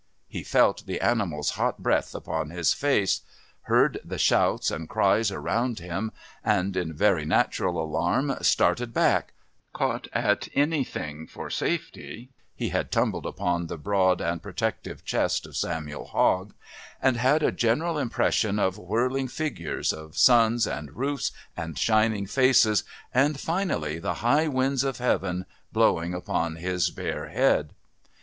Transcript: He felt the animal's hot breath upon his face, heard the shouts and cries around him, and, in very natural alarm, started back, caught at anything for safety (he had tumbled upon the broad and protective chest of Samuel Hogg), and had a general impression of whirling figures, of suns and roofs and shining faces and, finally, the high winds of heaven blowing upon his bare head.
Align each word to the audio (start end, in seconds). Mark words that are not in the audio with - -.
He 0.27 0.41
felt 0.43 0.87
the 0.87 0.99
animal's 0.99 1.51
hot 1.51 1.77
breath 1.83 2.15
upon 2.15 2.49
his 2.49 2.73
face, 2.73 3.21
heard 3.69 3.99
the 4.03 4.17
shouts 4.17 4.71
and 4.71 4.89
cries 4.89 5.29
around 5.31 5.77
him, 5.77 6.11
and, 6.43 6.75
in 6.75 6.91
very 6.91 7.23
natural 7.23 7.79
alarm, 7.79 8.35
started 8.41 8.95
back, 8.95 9.33
caught 9.73 10.07
at 10.11 10.47
anything 10.55 11.27
for 11.27 11.51
safety 11.51 12.31
(he 12.55 12.69
had 12.69 12.89
tumbled 12.89 13.27
upon 13.27 13.67
the 13.67 13.77
broad 13.77 14.21
and 14.21 14.41
protective 14.41 15.05
chest 15.05 15.45
of 15.45 15.55
Samuel 15.55 16.05
Hogg), 16.05 16.55
and 16.99 17.17
had 17.17 17.43
a 17.43 17.51
general 17.51 17.99
impression 17.99 18.57
of 18.57 18.79
whirling 18.79 19.27
figures, 19.27 19.93
of 19.93 20.17
suns 20.17 20.65
and 20.65 20.95
roofs 20.97 21.31
and 21.55 21.77
shining 21.77 22.25
faces 22.25 22.83
and, 23.13 23.39
finally, 23.39 23.99
the 23.99 24.15
high 24.15 24.47
winds 24.47 24.83
of 24.83 24.97
heaven 24.97 25.45
blowing 25.71 26.15
upon 26.15 26.55
his 26.55 26.89
bare 26.89 27.29
head. 27.29 27.75